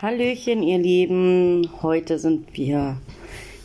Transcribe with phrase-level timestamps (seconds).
[0.00, 1.68] Hallöchen, ihr Lieben.
[1.82, 2.98] Heute sind wir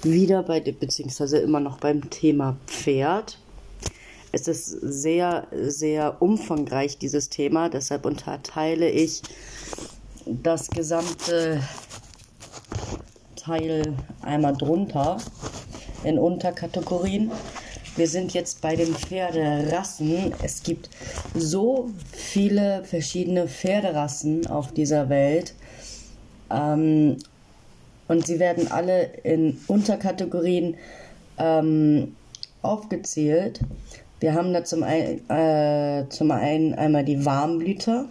[0.02, 3.38] wieder bei, beziehungsweise immer noch beim Thema Pferd.
[4.32, 7.70] Es ist sehr, sehr umfangreich, dieses Thema.
[7.70, 9.22] Deshalb unterteile ich
[10.26, 11.62] das gesamte
[13.36, 13.94] Teil
[14.24, 15.18] einmal drunter
[16.04, 17.30] in Unterkategorien.
[17.96, 20.34] Wir sind jetzt bei den Pferderassen.
[20.42, 20.90] Es gibt
[21.36, 25.54] so viele verschiedene Pferderassen auf dieser Welt.
[26.50, 27.18] Ähm,
[28.08, 30.76] und sie werden alle in Unterkategorien
[31.38, 32.16] ähm,
[32.62, 33.60] aufgezählt.
[34.20, 38.06] Wir haben da zum, ein, äh, zum einen einmal die Warmblüter,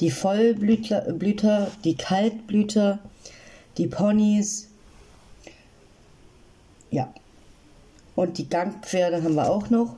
[0.00, 2.98] die Vollblüter, Blüter, die Kaltblüter,
[3.78, 4.68] die Ponys.
[6.90, 7.12] Ja.
[8.14, 9.96] Und die Gangpferde haben wir auch noch.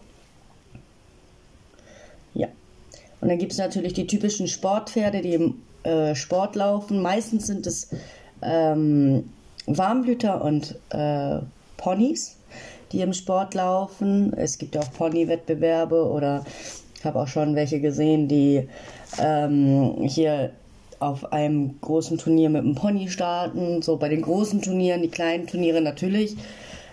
[2.34, 2.48] Ja.
[3.20, 7.00] Und dann gibt es natürlich die typischen Sportpferde, die im äh, Sport laufen.
[7.02, 7.90] Meistens sind es
[8.42, 9.30] ähm,
[9.66, 11.38] Warmblüter und äh,
[11.76, 12.36] Ponys,
[12.92, 14.32] die im Sport laufen.
[14.34, 16.44] Es gibt auch Pony-Wettbewerbe oder
[16.98, 18.68] ich habe auch schon welche gesehen, die
[19.18, 20.50] ähm, hier
[21.00, 23.82] auf einem großen Turnier mit einem Pony starten.
[23.82, 26.36] So bei den großen Turnieren, die kleinen Turniere natürlich,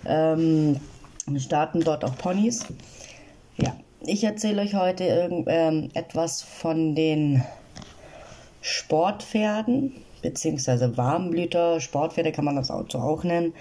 [0.05, 0.79] ähm,
[1.37, 2.65] starten dort auch Ponys.
[3.57, 7.43] Ja, ich erzähle euch heute irgend, ähm, etwas von den
[8.61, 13.53] Sportpferden, beziehungsweise Warmblüter, Sportpferde kann man das Auto auch nennen.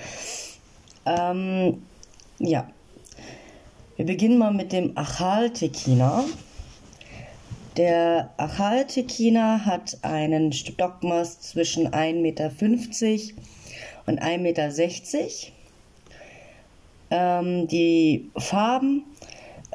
[1.06, 1.82] Ähm,
[2.38, 2.68] ja,
[3.96, 6.24] wir beginnen mal mit dem Achaltekina.
[7.76, 12.50] Der Achaltekina hat einen Stockmaß zwischen 1,50 Meter
[14.06, 15.52] und 1,60 Meter.
[17.12, 19.04] Ähm, die Farben,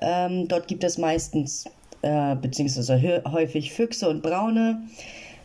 [0.01, 1.65] ähm, dort gibt es meistens
[2.06, 4.84] äh, beziehungsweise häufig Füchse und Braune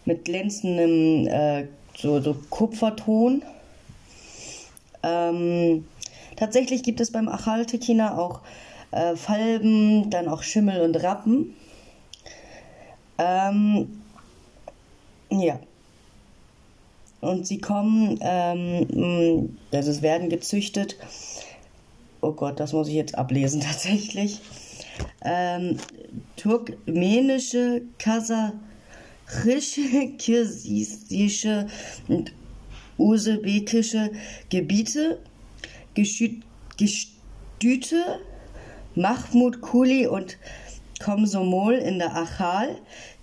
[0.05, 1.67] mit glänzendem äh,
[1.97, 3.43] so, so Kupferton.
[5.03, 5.87] Ähm,
[6.37, 8.43] tatsächlich gibt es beim Achaltekina auch
[8.91, 11.57] äh, Falben, dann auch Schimmel und Rappen.
[13.17, 14.03] Ähm,
[15.31, 15.59] ja.
[17.23, 20.97] Und sie kommen, ähm, also es werden gezüchtet.
[22.21, 24.43] Oh Gott, das muss ich jetzt ablesen tatsächlich
[25.23, 25.77] ähm,
[26.37, 28.53] turkmenische, kasachische,
[30.19, 31.67] kirgisische
[32.09, 32.33] und
[32.99, 34.11] usbekische
[34.49, 35.19] Gebiete,
[35.95, 36.45] Gestüte,
[38.95, 40.39] Mahmud Kuli und
[41.03, 42.77] Komsomol in der Achal,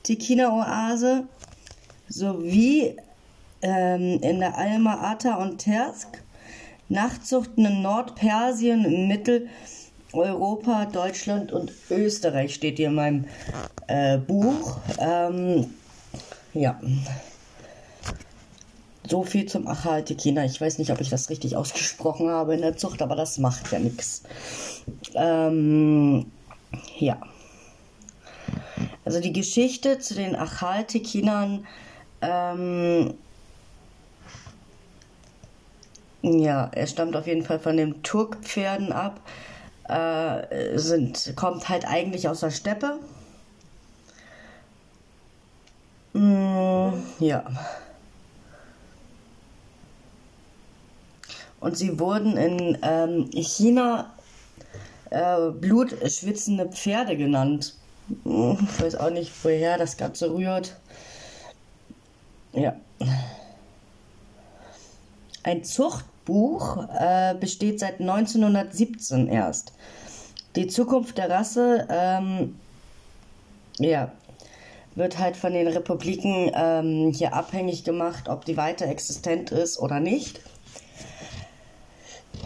[0.04, 1.28] Tekina-Oase
[2.10, 2.96] sowie
[3.62, 6.24] ähm, in der Alma Ata und Tersk,
[6.90, 9.50] Nachzuchten in Nordpersien, im Mittel-
[10.14, 13.26] Europa, Deutschland und Österreich steht hier in meinem
[13.88, 14.78] äh, Buch.
[15.00, 15.74] Ähm,
[16.54, 16.80] ja.
[19.08, 20.44] So viel zum Achaltekina.
[20.46, 23.72] Ich weiß nicht, ob ich das richtig ausgesprochen habe in der Zucht, aber das macht
[23.72, 24.24] ja nichts.
[25.14, 26.26] Ähm,
[26.98, 27.20] ja.
[29.06, 31.66] Also die Geschichte zu den Achaltekinern.
[32.22, 33.14] Ähm,
[36.22, 39.22] ja, er stammt auf jeden Fall von den Turkpferden ab
[39.88, 43.00] äh, sind, kommt halt eigentlich aus der Steppe.
[46.14, 46.90] Mm,
[47.20, 47.46] ja.
[51.60, 54.14] Und sie wurden in ähm, China
[55.10, 57.76] äh, blutschwitzende Pferde genannt.
[58.24, 60.78] Ich weiß auch nicht, woher das Ganze rührt.
[62.54, 62.76] Ja.
[65.44, 69.72] Ein Zucht Buch äh, besteht seit 1917 erst.
[70.58, 72.60] Die Zukunft der Rasse ähm,
[73.80, 74.12] ja,
[74.96, 80.02] wird halt von den Republiken ähm, hier abhängig gemacht, ob die weiter existent ist oder
[80.02, 80.42] nicht.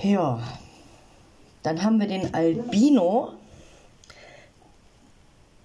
[0.04, 0.40] Ja,
[1.64, 3.30] dann haben wir den Albino.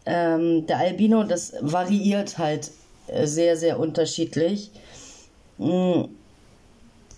[0.06, 2.71] Ähm, der Albino, das variiert halt
[3.09, 4.71] äh, sehr, sehr unterschiedlich.
[5.59, 6.09] Hm,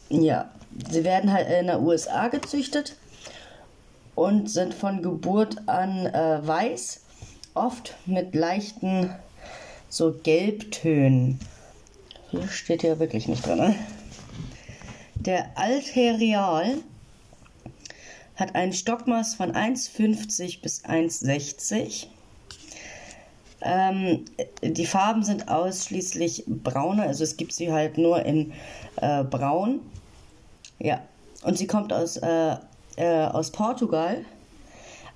[0.08, 0.50] ja,
[0.90, 2.96] Sie werden halt in der USA gezüchtet
[4.14, 7.00] und sind von Geburt an äh, weiß,
[7.54, 9.14] oft mit leichten
[9.88, 11.40] so Gelbtönen.
[12.30, 13.58] Hier steht ja wirklich nicht drin.
[13.58, 13.74] Ne?
[15.14, 16.76] Der Alterial
[18.36, 22.06] hat ein Stockmaß von 1,50 bis 1,60.
[23.60, 24.24] Ähm,
[24.62, 28.52] die Farben sind ausschließlich braune, also es gibt sie halt nur in
[28.96, 29.80] äh, braun.
[30.78, 31.02] Ja,
[31.42, 32.56] und sie kommt aus, äh,
[32.96, 34.24] äh, aus Portugal,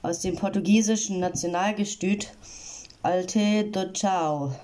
[0.03, 2.33] aus dem portugiesischen Nationalgestüt
[3.05, 4.55] Alte do Chao.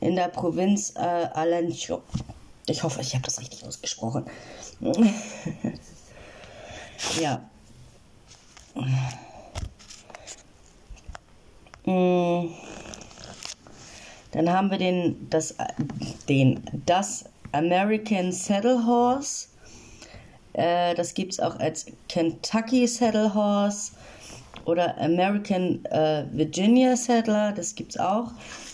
[0.00, 2.02] in der Provinz äh, Alencho.
[2.66, 4.24] Ich hoffe, ich habe das richtig ausgesprochen.
[7.20, 7.42] ja.
[11.84, 12.50] Mm.
[14.32, 15.56] Dann haben wir den, das,
[16.28, 19.48] den, das American Saddle Horse.
[20.52, 23.92] Äh, das gibt es auch als Kentucky Saddle Horse
[24.64, 27.52] oder American äh, Virginia Saddler.
[27.52, 28.32] Das gibt es auch.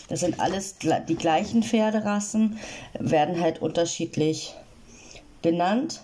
[0.09, 2.57] Das sind alles die gleichen Pferderassen,
[2.97, 4.55] werden halt unterschiedlich
[5.41, 6.01] benannt.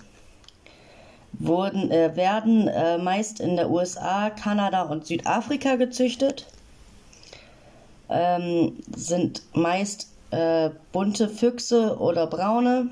[1.33, 6.45] Wurden, äh, werden äh, meist in der USA, Kanada und Südafrika gezüchtet.
[8.09, 12.89] Ähm, sind meist äh, bunte Füchse oder braune.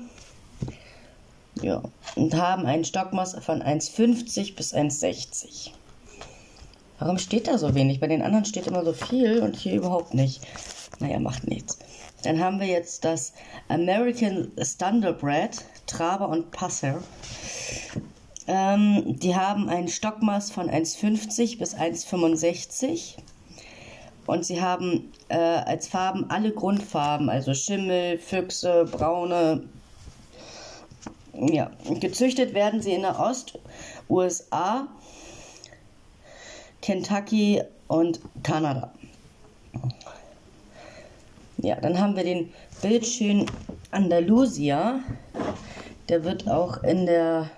[1.62, 1.80] Ja,
[2.16, 5.70] und haben einen Stockmaß von 1,50 bis 1,60.
[6.98, 8.00] Warum steht da so wenig?
[8.00, 10.40] Bei den anderen steht immer so viel und hier überhaupt nicht.
[10.98, 11.78] Naja, macht nichts.
[12.24, 13.32] Dann haben wir jetzt das
[13.68, 17.02] American Standardbred, Traber und Passer.
[18.46, 23.18] Ähm, die haben ein Stockmaß von 1,50 bis 1,65
[24.26, 29.64] und sie haben äh, als Farben alle Grundfarben, also Schimmel, Füchse, braune.
[31.34, 31.70] Ja,
[32.00, 34.86] gezüchtet werden sie in der Ost-USA,
[36.82, 38.92] Kentucky und Kanada.
[41.58, 42.52] Ja, dann haben wir den
[42.82, 43.46] bildschönen
[43.92, 45.00] Andalusia.
[46.08, 47.50] Der wird auch in der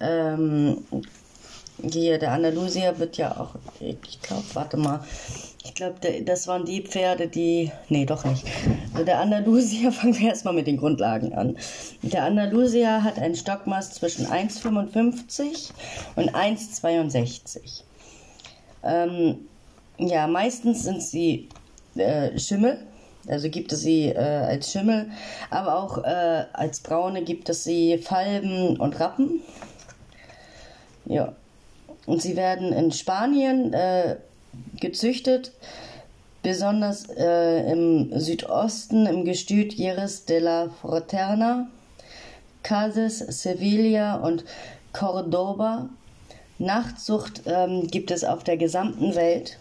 [0.00, 0.84] ähm,
[1.82, 5.00] hier, der Andalusia wird ja auch, ich glaube, warte mal,
[5.64, 8.44] ich glaube, das waren die Pferde, die, nee, doch nicht.
[8.92, 11.56] Also der Andalusia, fangen wir erstmal mit den Grundlagen an.
[12.02, 15.70] Der Andalusia hat ein Stockmaß zwischen 1,55
[16.16, 17.82] und 1,62.
[18.82, 19.38] Ähm,
[19.96, 21.48] ja, meistens sind sie
[21.96, 22.78] äh, Schimmel,
[23.26, 25.10] also gibt es sie äh, als Schimmel,
[25.48, 29.40] aber auch äh, als Braune gibt es sie Falben und Rappen.
[31.06, 31.32] Ja.
[32.04, 34.16] Und sie werden in Spanien äh,
[34.80, 35.52] gezüchtet,
[36.42, 41.68] besonders äh, im Südosten im Gestüt Jerez de la Fraterna,
[42.62, 44.44] Cádiz, Sevilla und
[44.92, 45.88] Cordoba.
[46.58, 49.58] Nachtzucht ähm, gibt es auf der gesamten Welt.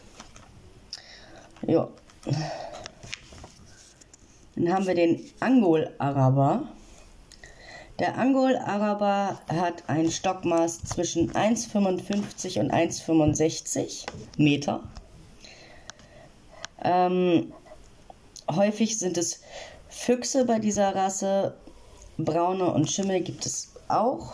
[1.65, 1.87] Ja.
[4.55, 6.67] Dann haben wir den Angol-Araber.
[8.03, 14.05] Der Angol-Araber hat ein Stockmaß zwischen 1,55 und 1,65
[14.35, 14.83] Meter.
[16.83, 17.53] Ähm,
[18.51, 19.39] häufig sind es
[19.87, 21.53] Füchse bei dieser Rasse.
[22.17, 24.33] Braune und Schimmel gibt es auch.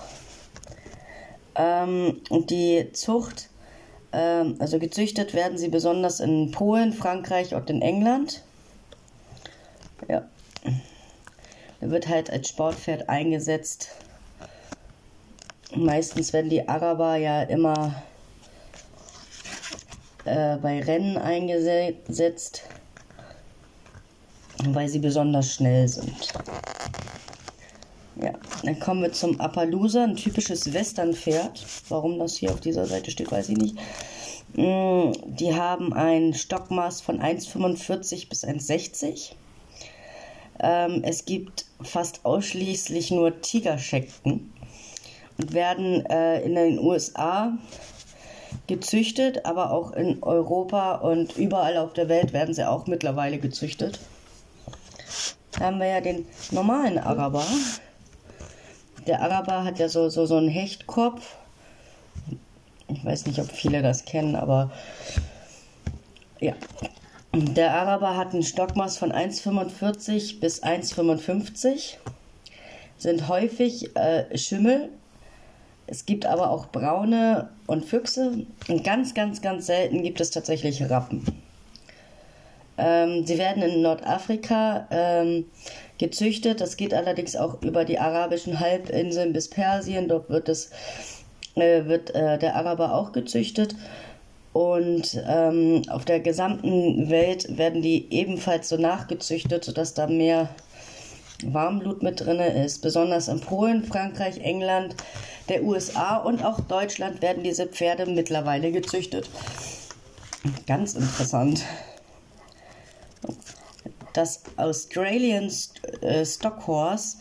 [1.53, 3.49] Ähm, und die Zucht,
[4.13, 8.41] ähm, also gezüchtet werden sie besonders in Polen, Frankreich und in England.
[10.07, 10.27] Ja.
[11.81, 13.89] Er wird halt als Sportpferd eingesetzt.
[15.75, 18.03] Meistens werden die Araber ja immer
[20.25, 22.63] äh, bei Rennen eingesetzt,
[24.65, 26.33] weil sie besonders schnell sind.
[28.21, 28.33] Ja,
[28.63, 31.65] dann kommen wir zum Appaloosa, ein typisches Westernpferd.
[31.87, 33.75] Warum das hier auf dieser Seite steht, weiß ich nicht.
[34.53, 39.31] Mm, die haben ein Stockmaß von 1,45 bis 1,60.
[40.59, 44.53] Ähm, es gibt fast ausschließlich nur Tigerscheckten
[45.37, 47.57] und werden äh, in den USA
[48.67, 53.99] gezüchtet, aber auch in Europa und überall auf der Welt werden sie auch mittlerweile gezüchtet.
[55.51, 57.45] Da haben wir ja den normalen Araber
[59.09, 61.35] der Araber hat ja so, so, so einen Hechtkopf.
[62.87, 64.71] Ich weiß nicht, ob viele das kennen, aber
[66.39, 66.53] ja.
[67.31, 71.97] Der Araber hat ein Stockmaß von 1,45 bis 1,55.
[72.97, 74.89] Sind häufig äh, Schimmel.
[75.85, 78.45] Es gibt aber auch braune und Füchse.
[78.67, 81.23] Und ganz, ganz, ganz selten gibt es tatsächlich Rappen.
[82.79, 85.45] Ähm, sie werden in Nordafrika ähm,
[85.99, 86.61] gezüchtet.
[86.61, 90.07] Das geht allerdings auch über die arabischen Halbinseln bis Persien.
[90.07, 90.71] Dort wird, es,
[91.55, 93.75] äh, wird äh, der Araber auch gezüchtet.
[94.53, 100.49] Und ähm, auf der gesamten Welt werden die ebenfalls so nachgezüchtet, sodass da mehr
[101.43, 102.81] Warmblut mit drin ist.
[102.81, 104.95] Besonders in Polen, Frankreich, England,
[105.49, 109.29] der USA und auch Deutschland werden diese Pferde mittlerweile gezüchtet.
[110.65, 111.63] Ganz interessant
[114.13, 117.17] das Australian St äh, Stockhorse,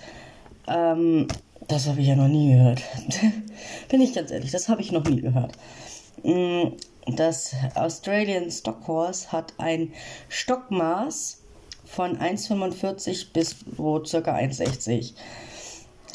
[0.66, 1.28] ähm,
[1.66, 2.82] das habe ich ja noch nie gehört.
[3.88, 5.52] Bin ich ganz ehrlich, das habe ich noch nie gehört.
[7.16, 9.92] Das Australian Stockhorse hat ein
[10.28, 11.38] Stockmaß
[11.84, 15.14] von 1,45 bis wo circa 1,60.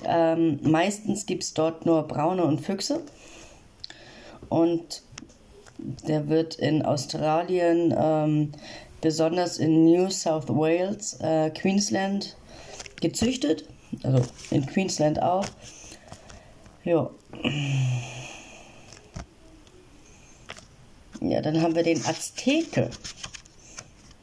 [0.06, 3.02] Ähm, meistens gibt es dort nur Braune und Füchse.
[4.50, 5.02] Und
[5.78, 8.52] der wird in Australien, ähm,
[9.02, 12.38] besonders in New South Wales, äh, Queensland,
[13.02, 13.66] gezüchtet.
[14.04, 15.46] Also in Queensland auch.
[16.84, 17.10] Ja.
[21.24, 22.90] Ja, dann haben wir den Azteke.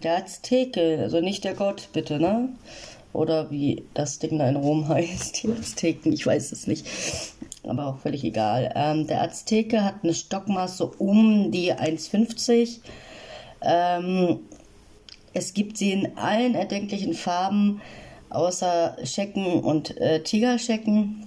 [0.02, 2.50] Der Azteke, also nicht der Gott, bitte, ne?
[3.14, 6.86] Oder wie das Ding da in Rom heißt, die Azteken, ich weiß es nicht.
[7.62, 8.70] Aber auch völlig egal.
[8.74, 12.80] Ähm, der Azteke hat eine Stockmaße um die 1,50.
[13.62, 14.40] Ähm,
[15.32, 17.80] es gibt sie in allen erdenklichen Farben,
[18.28, 21.26] außer Schecken und äh, Tigerschecken.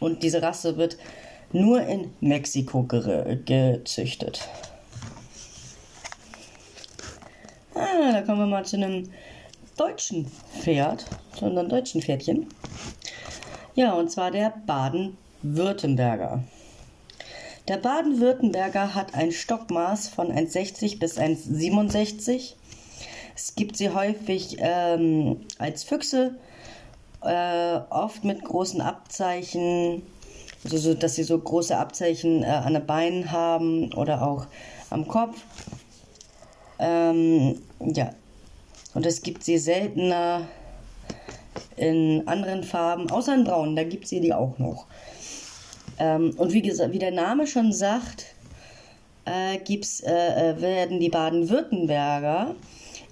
[0.00, 0.96] Und diese Rasse wird
[1.52, 4.40] nur in Mexiko ge gezüchtet.
[7.74, 9.10] Ah, da kommen wir mal zu einem
[9.76, 10.26] deutschen
[10.60, 11.04] Pferd,
[11.36, 12.46] zu unserem deutschen Pferdchen.
[13.74, 16.44] Ja, und zwar der Baden-Württemberger.
[17.66, 22.54] Der Baden-Württemberger hat ein Stockmaß von 1,60 bis 1,67.
[23.34, 26.36] Es gibt sie häufig ähm, als Füchse,
[27.22, 30.02] äh, oft mit großen Abzeichen,
[30.62, 34.46] also so, dass sie so große Abzeichen äh, an den Beinen haben oder auch
[34.90, 35.42] am Kopf.
[36.78, 38.10] Ähm, ja.
[38.94, 40.46] Und es gibt sie seltener
[41.76, 44.86] in anderen Farben, außer in Braun, da gibt es sie die auch noch.
[45.98, 48.26] Ähm, und wie, gesagt, wie der Name schon sagt,
[49.24, 52.54] äh, gibt's, äh, äh, werden die Baden-Württemberger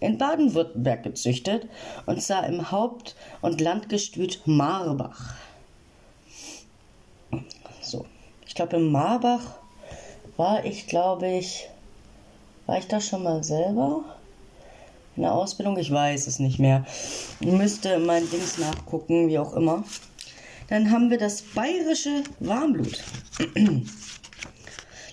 [0.00, 1.69] in Baden-Württemberg gezüchtet,
[2.07, 5.35] und zwar im Haupt- und Landgestüt Marbach.
[7.81, 8.04] So,
[8.47, 9.42] ich glaube, im Marbach
[10.37, 11.69] war ich, glaube ich,
[12.66, 14.04] war ich da schon mal selber?
[15.16, 15.76] In der Ausbildung?
[15.76, 16.85] Ich weiß es nicht mehr.
[17.40, 19.85] Müsste mein Dings nachgucken, wie auch immer.
[20.69, 23.02] Dann haben wir das bayerische Warmblut.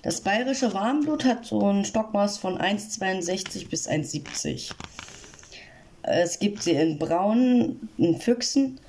[0.02, 4.72] Das bayerische Warmblut hat so ein Stockmaß von 1,62 bis 1,70.
[6.04, 8.80] Es gibt sie in braunen, in Füchsen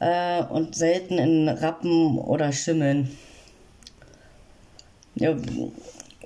[0.00, 3.16] äh, und selten in Rappen oder Schimmeln.
[5.14, 5.36] Ja,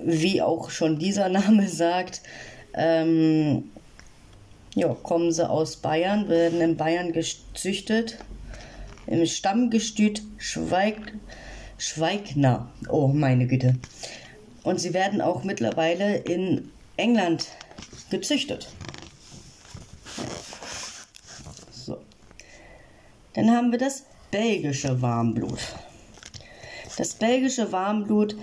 [0.03, 2.21] wie auch schon dieser Name sagt,
[2.73, 3.71] ähm,
[4.75, 8.17] ja, kommen sie aus Bayern, werden in Bayern gezüchtet.
[9.07, 11.13] Im Stammgestüt Schweig,
[11.77, 12.69] Schweigner.
[12.89, 13.75] Oh, meine Güte.
[14.63, 17.47] Und sie werden auch mittlerweile in England
[18.11, 18.69] gezüchtet.
[21.71, 21.97] So.
[23.33, 25.59] Dann haben wir das belgische Warmblut.
[26.99, 28.35] Das belgische Warmblut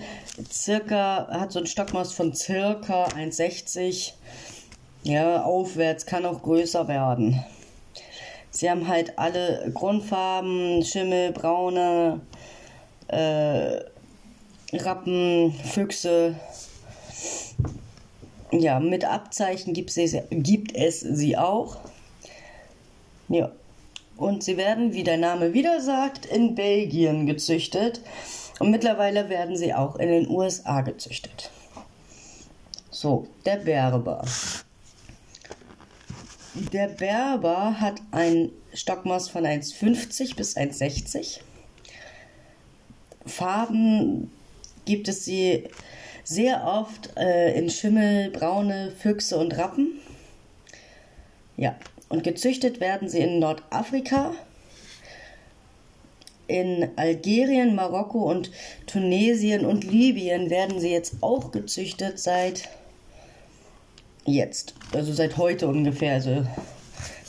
[0.51, 4.13] circa, hat so ein Stockmaß von circa 1,60.
[5.03, 7.45] Ja, aufwärts, kann auch größer werden.
[8.49, 12.21] Sie haben halt alle Grundfarben, Schimmel, braune,
[13.09, 13.79] äh,
[14.75, 16.33] Rappen, Füchse.
[18.49, 21.77] Ja, mit Abzeichen gibt es, gibt es sie auch.
[23.29, 23.51] Ja.
[24.15, 28.01] Und sie werden, wie der Name wieder sagt, in Belgien gezüchtet.
[28.59, 31.51] Und mittlerweile werden sie auch in den USA gezüchtet.
[32.89, 34.25] So, der Berber.
[36.73, 41.39] Der Berber hat ein Stockmaß von 1,50 bis 1,60.
[43.25, 44.31] Farben
[44.85, 45.65] gibt es sie
[46.23, 49.99] sehr oft äh, in Schimmel, braune Füchse und Rappen.
[51.57, 51.75] Ja,
[52.09, 54.33] und gezüchtet werden sie in Nordafrika,
[56.47, 58.51] in Algerien, Marokko und
[58.85, 62.69] Tunesien und Libyen werden sie jetzt auch gezüchtet seit
[64.25, 66.45] jetzt, also seit heute ungefähr, also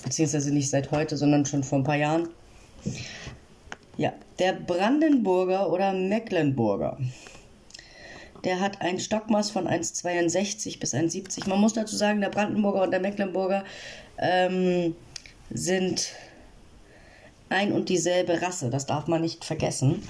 [0.04, 2.28] beziehungsweise nicht seit heute, sondern schon vor ein paar Jahren.
[3.96, 6.98] Ja, der Brandenburger oder Mecklenburger.
[8.44, 11.48] Der hat ein Stockmaß von 1,62 bis 1,70.
[11.48, 13.64] Man muss dazu sagen, der Brandenburger und der Mecklenburger
[14.18, 14.94] ähm,
[15.50, 16.12] sind
[17.48, 18.70] ein und dieselbe Rasse.
[18.70, 20.02] Das darf man nicht vergessen.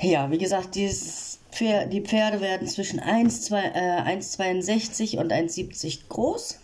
[0.00, 0.76] Ja, wie gesagt,
[1.50, 6.58] Pferd, die Pferde werden zwischen 1,62 äh, und 1,70 groß.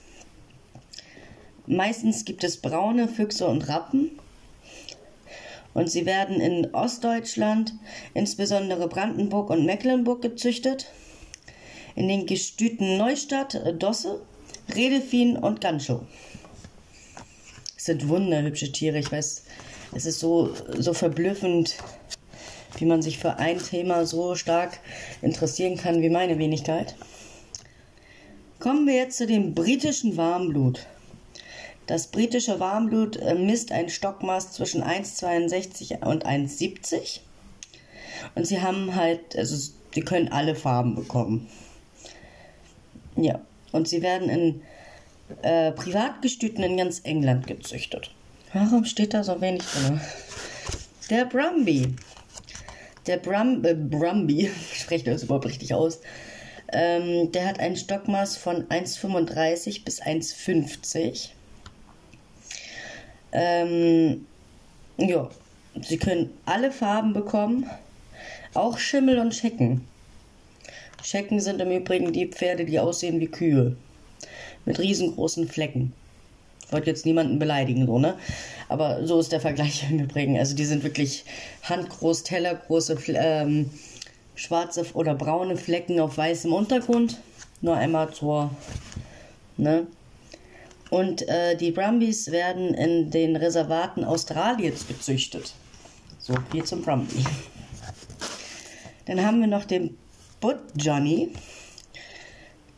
[1.67, 4.13] Meistens gibt es braune Füchse und Rappen.
[5.75, 7.75] Und sie werden in Ostdeutschland,
[8.15, 10.91] insbesondere Brandenburg und Mecklenburg, gezüchtet.
[11.95, 14.23] In den Gestüten Neustadt, Dosse,
[14.75, 16.01] Redefin und Ganchow
[17.87, 18.99] sind wunderhübsche Tiere.
[18.99, 19.45] Ich weiß,
[19.95, 21.77] es ist so, so verblüffend,
[22.79, 24.79] wie man sich für ein Thema so stark
[25.23, 26.95] interessieren kann wie meine Wenigkeit.
[28.59, 30.87] Kommen wir jetzt zu dem britischen Warmblut.
[31.87, 37.21] Das britische Warmblut äh, misst ein Stockmaß zwischen 1,62 und 1,70.
[38.35, 39.57] Und sie haben halt, also
[39.95, 41.49] sie können alle Farben bekommen.
[43.15, 43.41] Ja,
[43.73, 44.63] und sie werden in
[45.43, 48.11] äh, Privatgestüten in ganz England gezüchtet.
[48.53, 50.01] Warum steht da so wenig drin?
[51.11, 51.95] Der Brumby.
[53.07, 56.01] Der Brum, äh, Brumby, spreche das überhaupt richtig aus,
[56.73, 61.29] ähm, der hat ein Stockmaß von 1,35 bis 1,50.
[63.33, 64.27] Ähm,
[64.97, 65.29] ja,
[65.81, 67.71] sie können alle Farben bekommen,
[68.55, 69.87] auch Schimmel und Schecken.
[71.03, 73.77] Schecken sind im Übrigen die Pferde, die aussehen wie Kühe.
[74.67, 75.95] Mit riesengroßen Flecken.
[76.67, 78.19] Ich wollte jetzt niemanden beleidigen, so, ne?
[78.69, 80.39] Aber so ist der Vergleich im Übrigen.
[80.39, 81.25] Also die sind wirklich
[81.63, 83.71] handgroß, tellergroße, ähm,
[84.35, 87.19] schwarze oder braune Flecken auf weißem Untergrund.
[87.63, 88.51] Nur einmal zur,
[89.57, 89.87] ne?
[90.91, 95.55] Und äh, die Brumbies werden in den Reservaten Australiens gezüchtet.
[96.19, 97.25] So viel zum Brumby.
[99.07, 99.97] Dann haben wir noch den
[100.41, 101.33] Butt Johnny.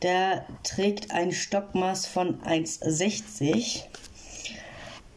[0.02, 3.82] Der trägt ein Stockmaß von 1,60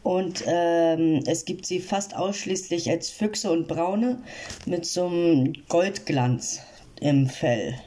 [0.02, 4.20] und ähm, es gibt sie fast ausschließlich als Füchse und Braune
[4.66, 6.60] mit so einem Goldglanz
[7.00, 7.78] im Fell.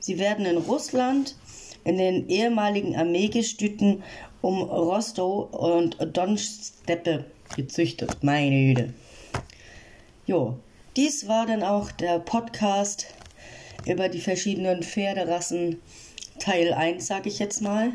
[0.00, 1.36] Sie werden in Russland
[1.84, 4.02] in den ehemaligen Armeegestüten
[4.40, 8.22] um Rostow und Donsteppe gezüchtet.
[8.22, 8.94] Meine Güte.
[10.26, 10.58] Jo,
[10.96, 13.13] dies war dann auch der Podcast
[13.86, 15.80] über die verschiedenen Pferderassen
[16.38, 17.90] Teil 1, sage ich jetzt mal.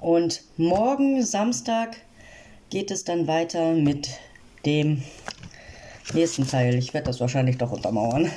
[0.00, 1.96] Und morgen, Samstag,
[2.70, 4.08] geht es dann weiter mit
[4.66, 5.02] dem
[6.12, 6.74] nächsten Teil.
[6.74, 8.30] Ich werde das wahrscheinlich doch untermauern.